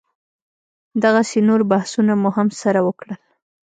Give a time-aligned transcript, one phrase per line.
[1.03, 3.11] دغسې نور بحثونه مو هم سره وکړل.